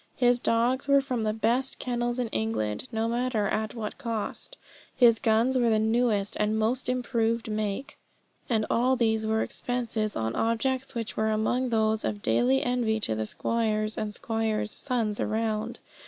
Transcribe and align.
His 0.15 0.39
dogs 0.39 0.87
were 0.87 0.99
from 0.99 1.21
the 1.21 1.31
best 1.31 1.77
kennels 1.77 2.17
in 2.17 2.27
England, 2.29 2.87
no 2.91 3.07
matter 3.07 3.45
at 3.45 3.75
what 3.75 3.99
cost; 3.99 4.57
his 4.95 5.19
guns 5.19 5.59
were 5.59 5.69
the 5.69 5.77
newest 5.77 6.35
and 6.39 6.57
most 6.57 6.89
improved 6.89 7.51
make; 7.51 7.99
and 8.49 8.65
all 8.67 8.95
these 8.95 9.27
were 9.27 9.43
expenses 9.43 10.15
on 10.15 10.35
objects 10.35 10.95
which 10.95 11.15
were 11.15 11.29
among 11.29 11.69
those 11.69 12.03
of 12.03 12.23
daily 12.23 12.63
envy 12.63 12.99
to 13.01 13.13
the 13.13 13.27
squires 13.27 13.95
and 13.95 14.15
squires' 14.15 14.71
sons 14.71 15.19
around. 15.19 15.77